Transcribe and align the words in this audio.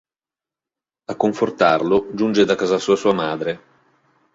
A 1.11 1.15
confortarlo, 1.15 2.07
giunge 2.15 2.43
da 2.49 2.55
casa 2.61 2.79
sua 2.83 3.13
madre. 3.23 3.51